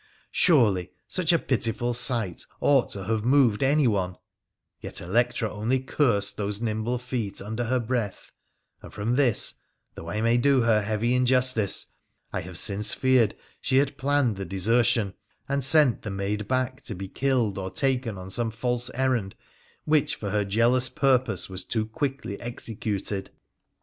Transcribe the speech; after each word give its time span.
Surely 0.31 0.89
such 1.07 1.31
a 1.31 1.37
pitiful 1.37 1.93
sight 1.93 2.47
ought 2.59 2.89
to 2.89 3.03
have 3.03 3.23
moved 3.23 3.61
any 3.61 3.85
one, 3.87 4.17
yet 4.79 4.99
Electra 4.99 5.53
only 5.53 5.79
cursed 5.79 6.37
those 6.37 6.59
nimble 6.59 6.97
feet 6.97 7.39
under 7.39 7.65
her 7.65 7.79
breath, 7.79 8.31
and 8.81 8.91
from 8.91 9.15
this, 9.15 9.53
though 9.93 10.09
I 10.09 10.21
may 10.21 10.37
do 10.39 10.61
her 10.61 10.81
heavy 10.81 11.13
injustice, 11.13 11.85
I 12.33 12.41
have 12.41 12.57
since 12.57 12.95
feared 12.95 13.35
she 13.61 13.77
had 13.77 13.95
planned 13.95 14.37
the 14.37 14.43
desertion 14.45 15.13
and 15.47 15.63
sent 15.63 16.01
the 16.01 16.09
maid 16.09 16.47
back 16.47 16.81
to 16.85 16.95
be 16.95 17.07
killed 17.07 17.59
or 17.59 17.69
taken 17.69 18.17
on 18.17 18.31
some 18.31 18.49
false 18.49 18.89
errand 18.95 19.35
which 19.85 20.15
for 20.15 20.31
her 20.31 20.43
jealous 20.43 20.89
purpose 20.89 21.47
was 21.47 21.63
too 21.63 21.85
quickly 21.85 22.41
executed. 22.41 23.29